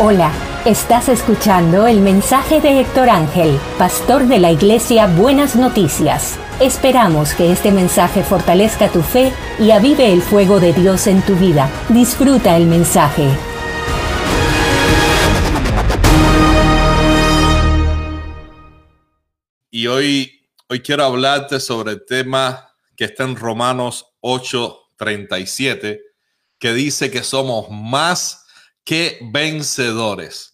[0.00, 0.32] Hola,
[0.64, 6.38] estás escuchando el mensaje de Héctor Ángel, pastor de la iglesia Buenas Noticias.
[6.60, 11.34] Esperamos que este mensaje fortalezca tu fe y avive el fuego de Dios en tu
[11.34, 11.68] vida.
[11.88, 13.28] Disfruta el mensaje.
[19.72, 25.98] Y hoy, hoy quiero hablarte sobre el tema que está en Romanos 8:37,
[26.56, 28.44] que dice que somos más
[28.88, 30.52] que vencedores,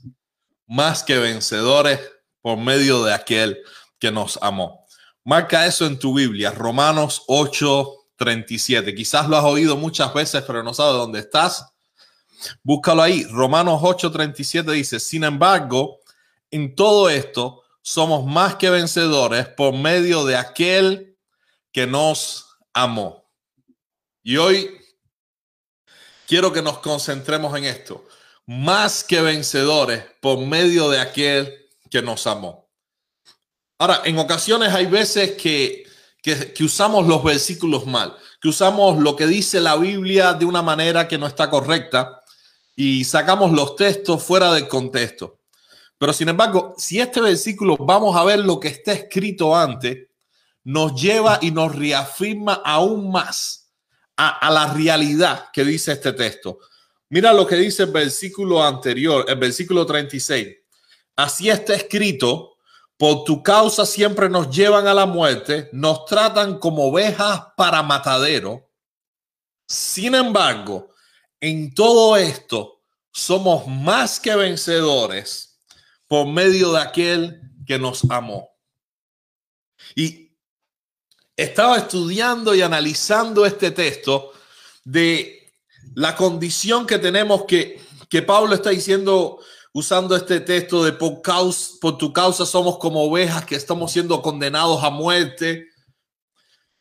[0.66, 2.00] más que vencedores
[2.40, 3.62] por medio de aquel
[3.96, 4.84] que nos amó.
[5.22, 8.92] Marca eso en tu Biblia, Romanos 8, 37.
[8.92, 11.64] Quizás lo has oído muchas veces, pero no sabes dónde estás.
[12.64, 13.22] Búscalo ahí.
[13.26, 16.00] Romanos 8, 37 dice, sin embargo,
[16.50, 21.16] en todo esto somos más que vencedores por medio de aquel
[21.70, 23.30] que nos amó.
[24.24, 24.76] Y hoy
[26.26, 28.04] quiero que nos concentremos en esto
[28.46, 32.68] más que vencedores por medio de aquel que nos amó.
[33.78, 35.84] Ahora, en ocasiones hay veces que,
[36.22, 41.08] que, usamos los versículos mal, que usamos lo que dice la Biblia de una manera
[41.08, 42.22] que no está correcta
[42.76, 45.40] y sacamos los textos fuera del contexto.
[45.98, 50.08] Pero sin embargo, si este versículo vamos a ver lo que está escrito antes,
[50.62, 53.72] nos lleva y nos reafirma aún más
[54.16, 56.58] a, a la realidad que dice este texto.
[57.14, 60.48] Mira lo que dice el versículo anterior, el versículo 36.
[61.14, 62.56] Así está escrito,
[62.96, 68.68] por tu causa siempre nos llevan a la muerte, nos tratan como ovejas para matadero.
[69.64, 70.90] Sin embargo,
[71.38, 75.60] en todo esto somos más que vencedores
[76.08, 78.48] por medio de aquel que nos amó.
[79.94, 80.36] Y
[81.36, 84.32] estaba estudiando y analizando este texto
[84.82, 85.43] de
[85.94, 89.38] la condición que tenemos que, que Pablo está diciendo
[89.72, 91.20] usando este texto de por,
[91.80, 95.68] por tu causa somos como ovejas que estamos siendo condenados a muerte.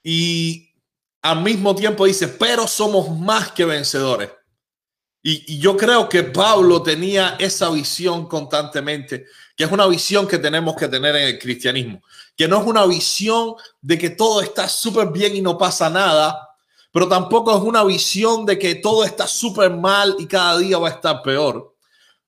[0.04, 0.70] Y
[1.22, 4.30] al mismo tiempo dice, pero somos más que vencedores.
[5.24, 9.26] Y, y, yo creo que Pablo tenía esa visión constantemente,
[9.56, 12.02] que es una visión que tenemos que tener en el cristianismo,
[12.36, 16.53] que no es una visión de que todo está súper bien y no pasa nada,
[16.94, 20.90] pero tampoco es una visión de que todo está súper mal y cada día va
[20.90, 21.76] a estar peor.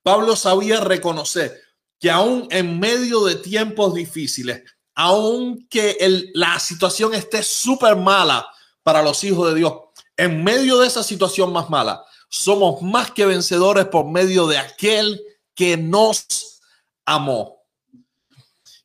[0.02, 1.62] Pablo sabía reconocer
[2.00, 4.64] que aún en medio de tiempos difíciles,
[4.96, 5.96] aun que
[6.34, 8.44] la situación esté súper mala
[8.82, 9.72] para los hijos de Dios,
[10.16, 15.22] en medio de esa situación más mala, somos más que vencedores por medio de aquel
[15.54, 16.60] que nos
[17.04, 17.62] amó.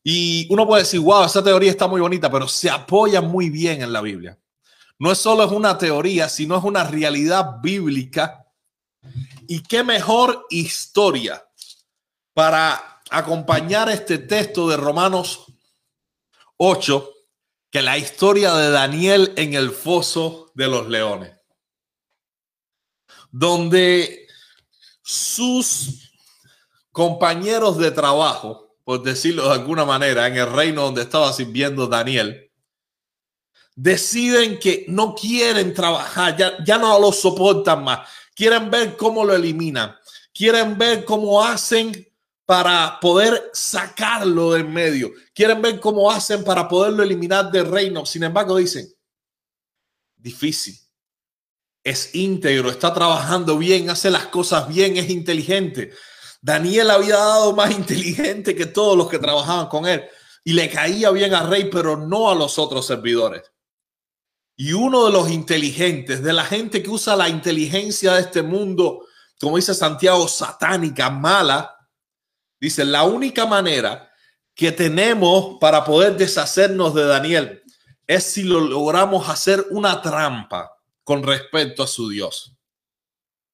[0.04, 3.82] Y uno puede decir, wow, esa teoría está muy bonita, pero se apoya muy bien
[3.82, 4.38] en la Biblia
[5.02, 8.46] no es solo es una teoría, sino es una realidad bíblica.
[9.48, 11.44] Y qué mejor historia
[12.36, 15.48] para acompañar este texto de Romanos
[16.58, 17.14] 8
[17.72, 21.36] que la historia de Daniel en el foso de los leones,
[23.32, 24.28] donde
[25.02, 26.12] sus
[26.92, 32.51] compañeros de trabajo, por decirlo de alguna manera, en el reino donde estaba sirviendo Daniel,
[33.76, 39.36] deciden que no quieren trabajar, ya, ya no lo soportan más, quieren ver cómo lo
[39.36, 39.96] eliminan,
[40.34, 42.08] quieren ver cómo hacen
[42.46, 48.06] para poder sacarlo del medio, quieren ver cómo hacen para poderlo eliminar del reino.
[48.06, 48.88] Sin embargo, dicen,
[50.18, 50.78] difícil,
[51.84, 55.94] es íntegro, está trabajando bien, hace las cosas bien, es inteligente.
[56.42, 60.04] Daniel había dado más inteligente que todos los que trabajaban con él
[60.44, 63.44] y le caía bien al rey, pero no a los otros servidores.
[64.64, 69.08] Y uno de los inteligentes, de la gente que usa la inteligencia de este mundo,
[69.40, 71.76] como dice Santiago, satánica, mala,
[72.60, 74.12] dice, la única manera
[74.54, 77.64] que tenemos para poder deshacernos de Daniel
[78.06, 80.72] es si lo logramos hacer una trampa
[81.04, 82.56] con respecto a su Dios.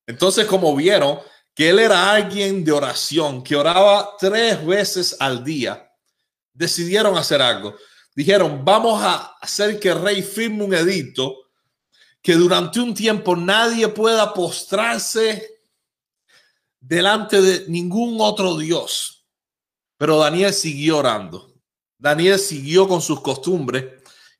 [0.07, 1.19] Entonces, como vieron,
[1.55, 5.89] que él era alguien de oración, que oraba tres veces al día,
[6.51, 7.77] decidieron hacer algo
[8.17, 11.37] dijeron, vamos a hacer que el rey firme un edicto
[12.19, 15.61] que durante un tiempo nadie pueda postrarse
[16.79, 19.27] delante de ningún otro Dios.
[19.97, 21.53] Pero Daniel siguió orando.
[21.99, 23.85] Daniel siguió con sus costumbres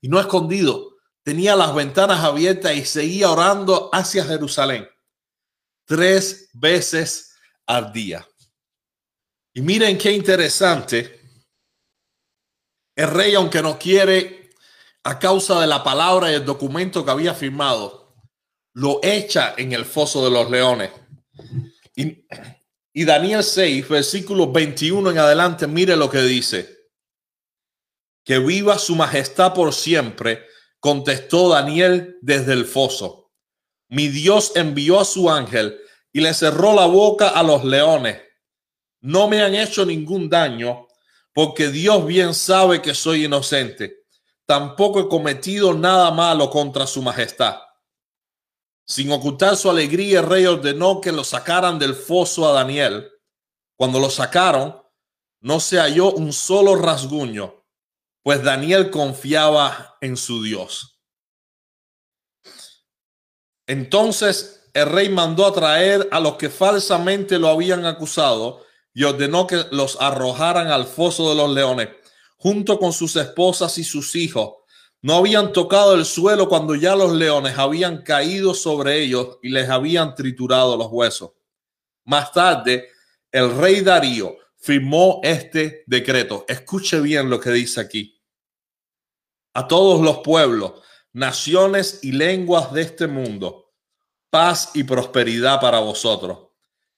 [0.01, 0.97] y no escondido.
[1.21, 4.89] Tenía las ventanas abiertas y seguía orando hacia Jerusalén
[5.85, 7.35] tres veces
[7.67, 8.27] al día.
[9.53, 11.16] Y miren qué interesante
[12.97, 14.49] el rey, aunque no quiere,
[15.03, 18.15] a causa de la palabra y el documento que había firmado,
[18.73, 20.89] lo echa en el foso de los leones.
[21.95, 26.75] Y, Daniel 6, versículo 21 en adelante, mire lo que dice.
[28.25, 30.43] Que viva su majestad por siempre,
[30.79, 33.31] contestó Daniel desde el foso.
[33.89, 35.79] Mi Dios envió a su ángel
[36.11, 38.19] y le cerró la boca a los leones.
[39.01, 40.86] No me han hecho ningún daño,
[41.37, 44.07] porque Dios bien sabe que soy inocente.
[44.47, 47.59] Tampoco he cometido nada malo contra su majestad.
[48.87, 53.11] Sin ocultar su alegría, el rey ordenó que lo sacaran del foso a Daniel.
[53.75, 54.81] Cuando lo sacaron,
[55.39, 57.63] no se halló un solo rasguño,
[58.23, 61.03] pues Daniel confiaba en su Dios.
[63.67, 68.65] Entonces el rey mandó a traer a los que falsamente lo habían acusado
[68.97, 71.89] y ordenó que los arrojaran al foso de los leones,
[72.35, 74.55] junto con sus esposas y sus hijos,
[75.03, 79.69] no habían tocado el suelo cuando ya los leones habían caído sobre ellos y les
[79.69, 81.33] habían triturado los huesos.
[82.05, 82.89] Más tarde,
[83.31, 86.43] el rey Darío firmó este decreto.
[86.47, 88.19] Escuche bien lo que dice aquí.
[89.53, 90.81] A todos los pueblos,
[91.13, 93.75] naciones y lenguas de este mundo,
[94.31, 96.47] paz y prosperidad para vosotros.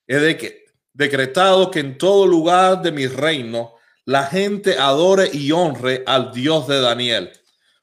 [0.07, 0.37] He de
[0.99, 3.73] decretado que en todo lugar de mi reino
[4.05, 7.31] la gente adore y honre al Dios de Daniel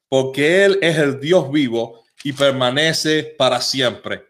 [0.09, 4.27] porque Él es el Dios vivo y permanece para siempre.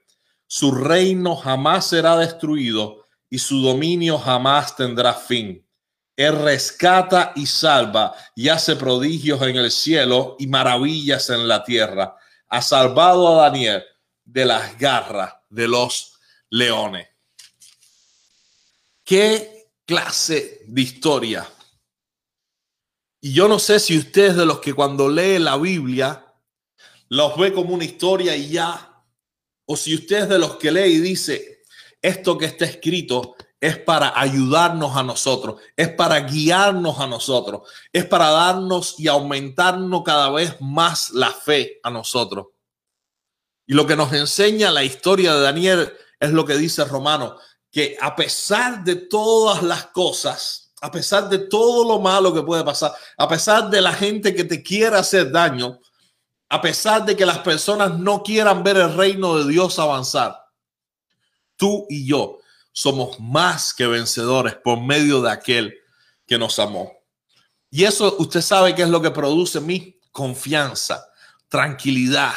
[0.47, 5.67] Su reino jamás será destruido y su dominio jamás tendrá fin.
[6.17, 12.17] Él rescata y salva y hace prodigios en el cielo y maravillas en la tierra.
[12.49, 13.85] Ha salvado a Daniel
[14.25, 16.19] de las garras de los
[16.49, 17.16] leones.
[19.07, 21.49] ¿Qué clase de historia
[23.27, 26.33] y yo no sé si usted es de los que cuando lee la Biblia
[27.09, 29.05] los ve como una historia y ya,
[29.65, 31.63] o si usted es de los que lee y dice,
[32.01, 38.05] esto que está escrito es para ayudarnos a nosotros, es para guiarnos a nosotros, es
[38.05, 42.47] para darnos y aumentarnos cada vez más la fe a nosotros.
[43.67, 47.39] Y lo que nos enseña la historia de Daniel es lo que dice Romano,
[47.71, 52.65] que a pesar de todas las cosas, a pesar de todo lo malo que puede
[52.65, 55.81] pasar, a pesar de la gente que te quiera hacer daño,
[56.49, 60.37] a pesar de que las personas no quieran ver el reino de Dios avanzar,
[61.57, 62.39] tú y yo
[62.73, 65.75] somos más que vencedores por medio de aquel
[66.27, 66.93] que nos amó.
[67.71, 71.07] Y eso usted sabe que es lo que produce mi confianza,
[71.49, 72.35] tranquilidad.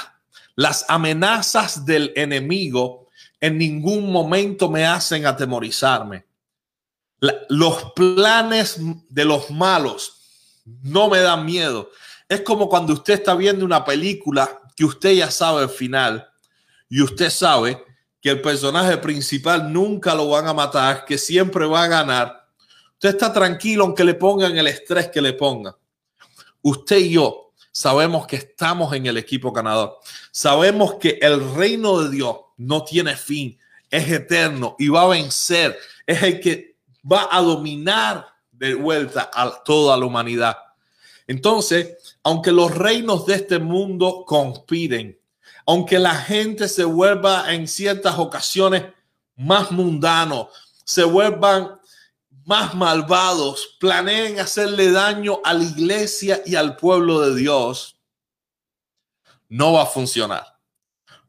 [0.55, 3.08] Las amenazas del enemigo
[3.41, 6.29] en ningún momento me hacen atemorizarme
[7.49, 8.77] los planes
[9.09, 10.15] de los malos
[10.83, 11.89] no me dan miedo.
[12.27, 16.29] Es como cuando usted está viendo una película que usted ya sabe el final
[16.87, 17.83] y usted sabe
[18.21, 22.47] que el personaje principal nunca lo van a matar, que siempre va a ganar.
[22.93, 25.73] Usted está tranquilo aunque le pongan el estrés que le pongan.
[26.61, 29.97] Usted y yo sabemos que estamos en el equipo ganador.
[30.31, 33.57] Sabemos que el reino de Dios no tiene fin,
[33.89, 35.77] es eterno y va a vencer.
[36.05, 36.75] Es el que
[37.09, 40.57] va a dominar de vuelta a toda la humanidad.
[41.25, 45.19] Entonces, aunque los reinos de este mundo conspiren,
[45.65, 48.83] aunque la gente se vuelva en ciertas ocasiones
[49.35, 50.47] más mundanos,
[50.83, 51.79] se vuelvan
[52.45, 57.99] más malvados, planeen hacerle daño a la iglesia y al pueblo de Dios,
[59.47, 60.58] no va a funcionar.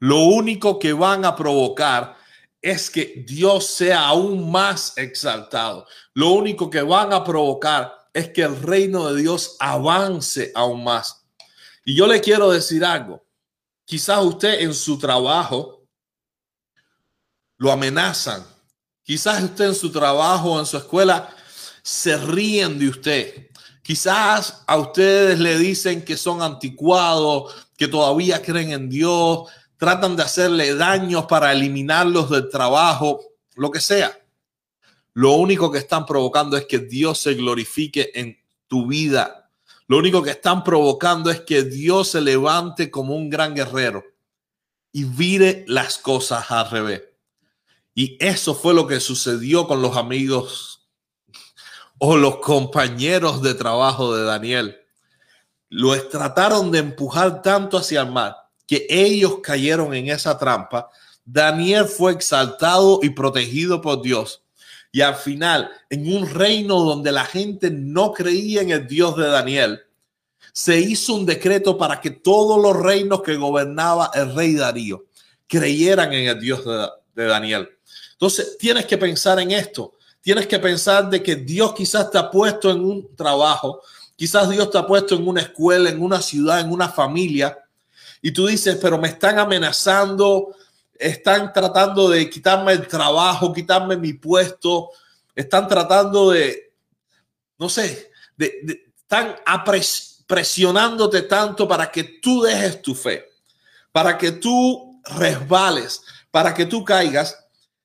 [0.00, 2.16] Lo único que van a provocar
[2.62, 5.86] es que Dios sea aún más exaltado.
[6.14, 11.24] Lo único que van a provocar es que el reino de Dios avance aún más.
[11.84, 13.22] Y yo le quiero decir algo.
[13.84, 15.86] Quizás usted en su trabajo
[17.58, 18.44] lo amenazan.
[19.02, 21.28] Quizás usted en su trabajo o en su escuela
[21.82, 23.50] se ríen de usted.
[23.82, 29.48] Quizás a ustedes le dicen que son anticuados, que todavía creen en Dios,
[29.80, 33.22] tratan de hacerle daños para eliminarlos del trabajo,
[33.54, 34.14] lo que sea.
[35.14, 39.50] Lo único que están provocando es que Dios se glorifique en tu vida.
[39.86, 44.04] Lo único que están provocando es que Dios se levante como un gran guerrero
[44.92, 47.02] y vire las cosas al revés.
[47.94, 50.90] Y eso fue lo que sucedió con los amigos
[51.96, 54.76] o los compañeros de trabajo de Daniel.
[55.70, 58.39] Lo trataron de empujar tanto hacia el mar
[58.70, 60.90] que ellos cayeron en esa trampa,
[61.24, 64.44] Daniel fue exaltado y protegido por Dios.
[64.92, 69.26] Y al final, en un reino donde la gente no creía en el Dios de
[69.26, 69.80] Daniel,
[70.52, 75.04] se hizo un decreto para que todos los reinos que gobernaba el rey Darío
[75.48, 77.68] creyeran en el Dios de, Daniel.
[78.12, 79.94] Entonces, tienes que pensar en esto.
[80.20, 83.82] Tienes que pensar de que Dios quizás te ha puesto en un trabajo,
[84.14, 87.58] quizás Dios te ha puesto en una escuela, en una ciudad, en una familia,
[88.22, 90.54] y tú dices, pero me están amenazando,
[90.94, 94.90] están tratando de quitarme el trabajo, quitarme mi puesto,
[95.34, 96.72] están tratando de,
[97.58, 99.36] no sé, de, están
[100.26, 103.24] presionándote tanto para que tú dejes tu fe,
[103.90, 107.36] para que tú resbales, para que tú caigas.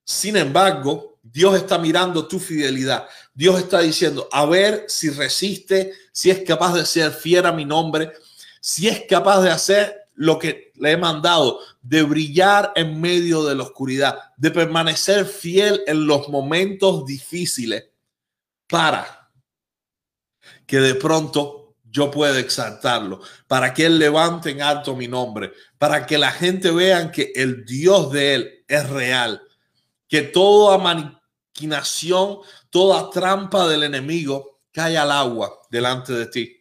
[0.04, 3.08] Sin embargo, Dios está mirando tu fidelidad.
[3.34, 7.66] Dios está diciendo, a ver si resiste, si es capaz de ser fiel a mi
[7.66, 8.12] nombre,
[8.62, 13.56] si es capaz de hacer lo que le he mandado, de brillar en medio de
[13.56, 17.90] la oscuridad, de permanecer fiel en los momentos difíciles
[18.68, 19.32] para
[20.66, 26.06] que de pronto yo pueda exaltarlo, para que Él levante en alto mi nombre, para
[26.06, 29.42] que la gente vea que el Dios de Él es real,
[30.08, 36.58] que toda maquinación, toda trampa del enemigo cae al agua delante de ti.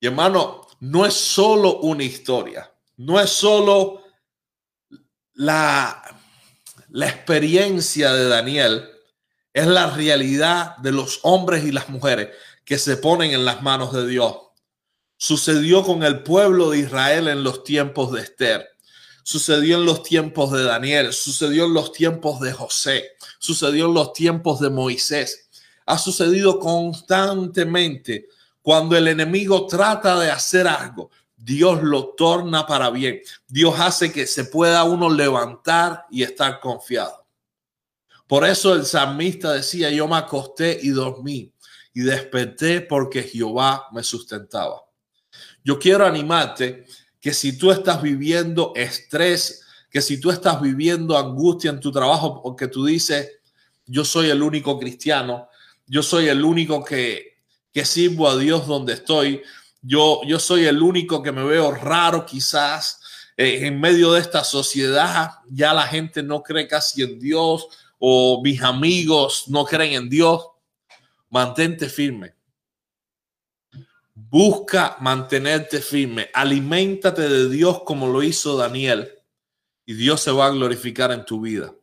[0.00, 4.02] Y hermano, no es solo una historia, no es solo
[5.34, 6.02] la,
[6.88, 8.88] la experiencia de Daniel,
[9.52, 12.30] es la realidad de los hombres y las mujeres
[12.64, 14.36] que se ponen en las manos de Dios.
[15.16, 18.68] Sucedió con el pueblo de Israel en los tiempos de Esther.
[19.22, 24.12] Sucedió en los tiempos de Daniel, sucedió en los tiempos de José, sucedió en los
[24.14, 25.48] tiempos de Moisés.
[25.86, 28.26] Ha sucedido constantemente
[28.62, 33.20] cuando el enemigo trata de hacer algo, Dios lo torna para bien.
[33.48, 37.26] Dios hace que se pueda uno levantar y estar confiado.
[38.28, 41.52] Por eso el salmista decía, yo me acosté y dormí
[41.92, 44.82] y desperté porque Jehová me sustentaba.
[45.64, 46.86] Yo quiero animarte
[47.20, 52.40] que si tú estás viviendo estrés, que si tú estás viviendo angustia en tu trabajo
[52.40, 53.28] porque tú dices,
[53.84, 55.48] yo soy el único cristiano,
[55.86, 57.31] yo soy el único que
[57.72, 59.42] que sirvo a Dios donde estoy.
[59.80, 63.00] Yo, yo soy el único que me veo raro quizás
[63.36, 65.30] eh, en medio de esta sociedad.
[65.50, 67.66] Ya la gente no cree casi en Dios
[67.98, 70.46] o mis amigos no creen en Dios.
[71.30, 72.34] Mantente firme.
[74.14, 76.28] Busca mantenerte firme.
[76.34, 79.10] Aliméntate de Dios como lo hizo Daniel
[79.86, 81.74] y Dios se va a glorificar en tu vida.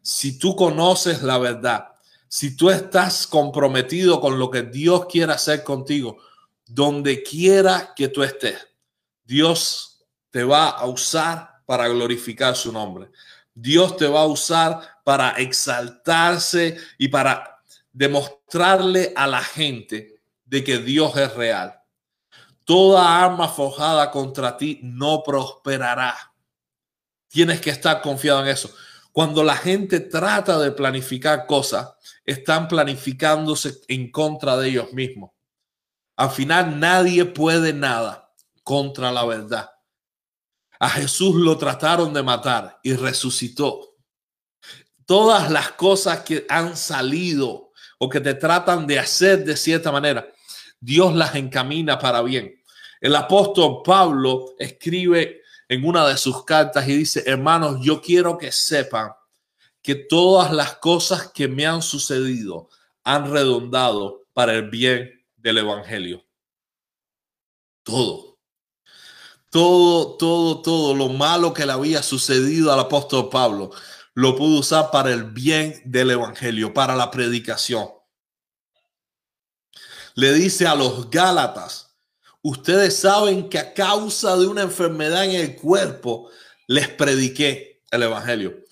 [0.00, 1.91] Si tú conoces la verdad,
[2.32, 6.16] si tú estás comprometido con lo que Dios quiere hacer contigo,
[6.64, 8.56] donde quiera que tú estés,
[9.22, 13.10] Dios te va a usar para glorificar su nombre.
[13.52, 17.62] Dios te va a usar para exaltarse y para
[17.92, 21.82] demostrarle a la gente de que Dios es real.
[22.64, 26.16] Toda arma forjada contra ti no prosperará.
[27.28, 28.74] Tienes que estar confiado en eso.
[29.12, 35.32] Cuando la gente trata de planificar cosas, están planificándose en contra de ellos mismos.
[36.16, 39.70] Al final nadie puede nada contra la verdad.
[40.78, 43.96] A Jesús lo trataron de matar y resucitó.
[45.04, 50.26] Todas las cosas que han salido o que te tratan de hacer de cierta manera,
[50.80, 52.54] Dios las encamina para bien.
[53.00, 55.41] El apóstol Pablo escribe
[55.72, 59.12] en una de sus cartas y dice, hermanos, yo quiero que sepan
[59.80, 62.68] que todas las cosas que me han sucedido
[63.04, 66.26] han redondado para el bien del Evangelio.
[67.82, 68.38] Todo.
[69.48, 73.70] Todo, todo, todo lo malo que le había sucedido al apóstol Pablo
[74.12, 77.88] lo pudo usar para el bien del Evangelio, para la predicación.
[80.16, 81.81] Le dice a los Gálatas,
[82.42, 86.30] ustedes saben que a causa de una enfermedad en el cuerpo
[86.66, 88.62] les prediqué el Evangelio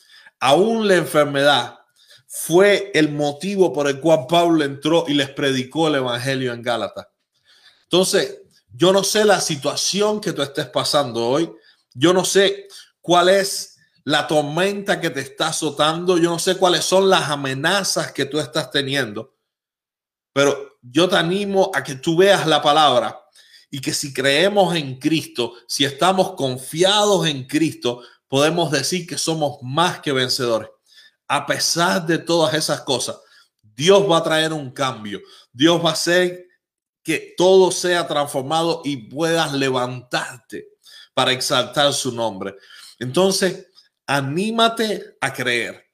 [0.40, 1.78] aún la enfermedad
[2.26, 7.06] fue el motivo por el cual Pablo entró y les predicó el evangelio en Gálatas.
[7.84, 11.52] Entonces, yo no sé la situación que tú estés pasando hoy.
[11.92, 12.68] Yo no sé
[13.00, 16.18] cuál es la tormenta que te está azotando.
[16.18, 19.34] Yo no sé cuáles son las amenazas que tú estás teniendo.
[20.32, 23.19] Pero yo te animo a que tú veas la palabra
[23.70, 29.58] y que si creemos en Cristo, si estamos confiados en Cristo, podemos decir que somos
[29.62, 30.68] más que vencedores.
[31.28, 33.16] A pesar de todas esas cosas,
[33.62, 35.20] Dios va a traer un cambio.
[35.52, 36.48] Dios va a hacer
[37.02, 40.68] que todo sea transformado y puedas levantarte
[41.14, 42.56] para exaltar su nombre.
[42.98, 43.68] Entonces,
[44.06, 45.86] anímate a creer.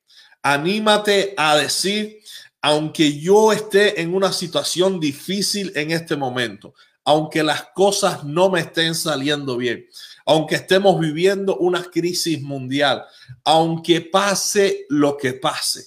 [0.43, 2.19] Anímate a decir,
[2.63, 6.75] aunque yo esté en una situación difícil en este momento,
[7.07, 9.87] aunque las cosas no me estén saliendo bien,
[10.27, 13.05] aunque estemos viviendo una crisis mundial,
[13.45, 15.87] aunque pase lo que pase,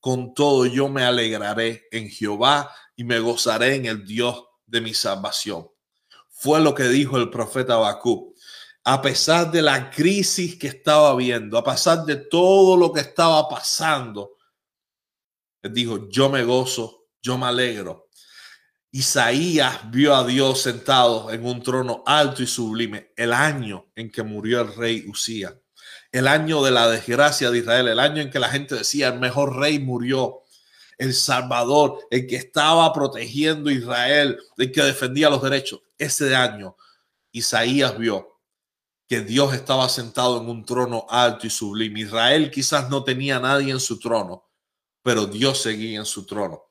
[0.00, 4.94] con todo yo me alegraré en Jehová y me gozaré en el Dios de mi
[4.94, 5.70] salvación.
[6.28, 8.36] Fue lo que dijo el profeta Habacuc.
[8.82, 13.48] A pesar de la crisis que estaba viendo, a pesar de todo lo que estaba
[13.48, 14.38] pasando,
[15.62, 18.07] dijo, yo me gozo, yo me alegro.
[18.90, 24.22] Isaías vio a Dios sentado en un trono alto y sublime el año en que
[24.22, 25.60] murió el rey Usía,
[26.10, 29.20] el año de la desgracia de Israel, el año en que la gente decía el
[29.20, 30.42] mejor rey murió,
[30.96, 35.80] el Salvador, el que estaba protegiendo a Israel, el que defendía los derechos.
[35.98, 36.76] Ese año
[37.30, 38.40] Isaías vio
[39.06, 42.00] que Dios estaba sentado en un trono alto y sublime.
[42.00, 44.48] Israel quizás no tenía nadie en su trono,
[45.02, 46.67] pero Dios seguía en su trono.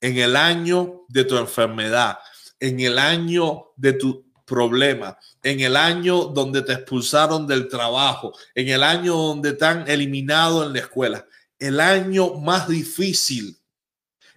[0.00, 2.18] En el año de tu enfermedad,
[2.58, 8.68] en el año de tu problema, en el año donde te expulsaron del trabajo, en
[8.68, 11.26] el año donde te han eliminado en la escuela,
[11.58, 13.56] el año más difícil,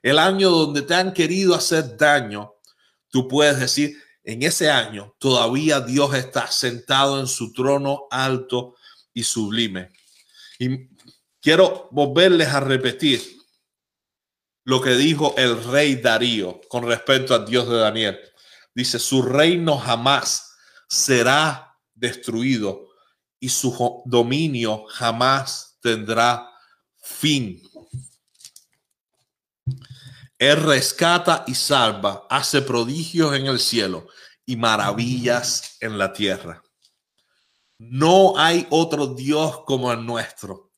[0.02, 2.54] el año donde te han querido hacer daño,
[3.10, 8.76] tú puedes decir, en ese año todavía Dios está sentado en su trono alto
[9.14, 9.92] y sublime.
[10.60, 10.88] Y
[11.42, 13.22] quiero volverles a repetir
[14.66, 18.20] lo que dijo el rey Darío con respecto al Dios de Daniel.
[18.74, 20.56] Dice, su reino jamás
[20.88, 22.88] será destruido
[23.40, 26.50] y su dominio jamás tendrá
[27.02, 27.62] fin.
[30.40, 34.08] Él rescata y salva, hace prodigios en el cielo
[34.46, 36.64] y maravillas en la tierra.
[37.78, 40.73] No hay otro Dios como el nuestro.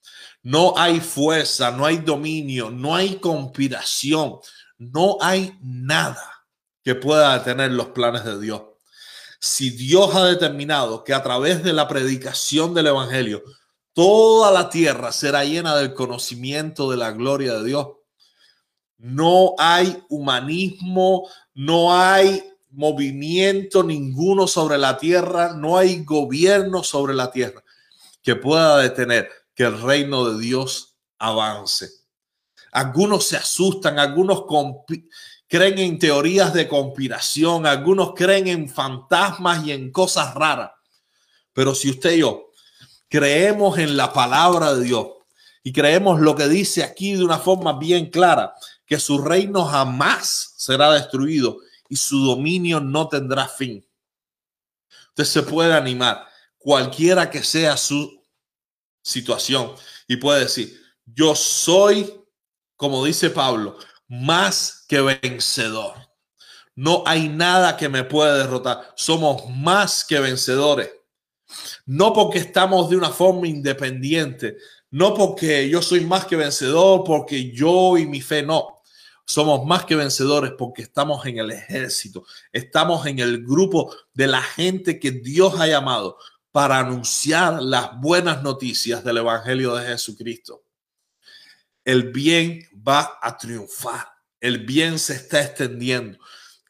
[0.46, 4.36] No hay fuerza, no hay dominio, no hay conspiración,
[4.78, 6.46] no hay nada
[6.84, 8.62] que pueda detener los planes de Dios.
[9.40, 13.42] Si Dios ha determinado que a través de la predicación del Evangelio
[13.94, 17.88] toda la tierra será llena del conocimiento de la gloria de Dios,
[19.00, 27.32] no hay humanismo, no hay movimiento ninguno sobre la tierra, no hay gobierno sobre la
[27.32, 27.63] tierra
[28.22, 31.89] que pueda detener que el reino de Dios avance.
[32.72, 34.44] Algunos se asustan, algunos
[35.48, 40.72] creen en teorías de conspiración, algunos creen en fantasmas y en cosas raras.
[41.54, 42.52] Pero si usted y yo
[43.08, 45.08] creemos en la palabra de Dios
[45.63, 48.54] y creemos lo que dice aquí de una forma bien clara,
[48.86, 53.88] que su reino jamás será destruido y su dominio no tendrá fin.
[55.10, 58.22] Usted se puede animar, cualquiera que sea su
[59.06, 59.72] situación,
[60.08, 62.12] y puede decir, yo soy,
[62.76, 65.94] como dice Pablo, más que vencedor.
[66.76, 68.94] No hay nada que me pueda derrotar.
[68.96, 70.89] Somos más que vencedores.
[71.86, 74.58] No porque estamos de una forma independiente,
[74.89, 78.82] no porque yo soy más que vencedor, porque yo y mi fe no.
[79.26, 84.41] Somos más que vencedores porque estamos en el ejército, estamos en el grupo de la
[84.41, 86.18] gente que Dios ha llamado
[86.56, 90.63] para anunciar las buenas noticias del Evangelio de Jesucristo.
[91.84, 94.08] El bien va a triunfar,
[94.39, 96.18] el bien se está extendiendo.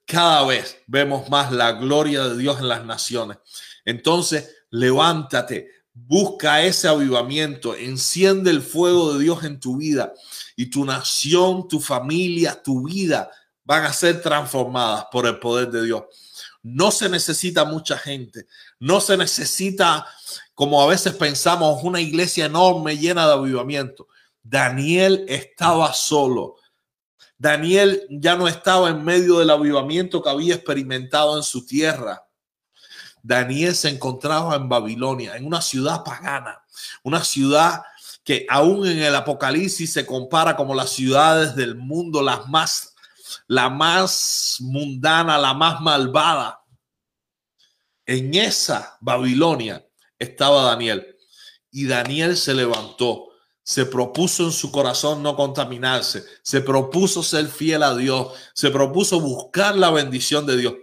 [0.04, 3.38] Cada vez vemos más la gloria de Dios en las naciones.
[3.86, 10.16] Entonces, levántate, busca ese avivamiento, enciende el fuego de Dios en tu vida
[10.56, 13.30] y tu nación, tu familia, tu vida
[13.64, 16.06] van a ser transformadas por el poder de Dios.
[16.68, 18.48] No se necesita mucha gente,
[18.80, 20.04] no se necesita,
[20.56, 24.08] como a veces pensamos, una iglesia enorme llena de avivamiento.
[24.42, 26.56] Daniel estaba solo.
[27.38, 32.26] Daniel ya no estaba en medio del avivamiento que había experimentado en su tierra.
[33.22, 36.64] Daniel se encontraba en Babilonia, en una ciudad pagana,
[37.04, 37.84] una ciudad
[38.24, 42.95] que aún en el Apocalipsis se compara como las ciudades del mundo, las más,
[43.48, 46.62] la más mundana, la más malvada.
[48.06, 49.86] En esa Babilonia
[50.20, 51.18] estaba Daniel
[51.72, 53.30] y Daniel se levantó,
[53.64, 59.20] se propuso en su corazón no contaminarse, se propuso ser fiel a Dios, se propuso
[59.20, 60.74] buscar la bendición de Dios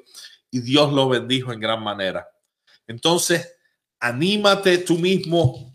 [0.51, 2.29] y Dios lo bendijo en gran manera.
[2.87, 3.57] Entonces,
[4.01, 5.73] anímate tú mismo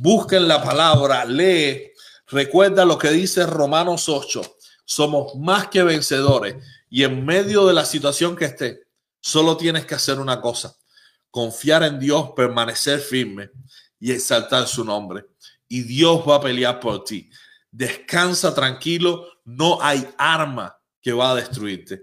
[0.00, 1.92] busquen la palabra, lee,
[2.28, 4.57] recuerda lo que dice Romanos 8.
[4.90, 6.56] Somos más que vencedores
[6.88, 8.86] y en medio de la situación que esté,
[9.20, 10.74] solo tienes que hacer una cosa,
[11.30, 13.50] confiar en Dios, permanecer firme
[14.00, 15.26] y exaltar su nombre.
[15.68, 17.28] Y Dios va a pelear por ti.
[17.70, 22.00] Descansa tranquilo, no hay arma que va a destruirte.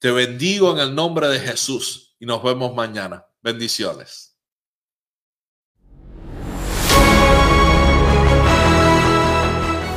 [0.00, 3.24] Te bendigo en el nombre de Jesús y nos vemos mañana.
[3.42, 4.33] Bendiciones.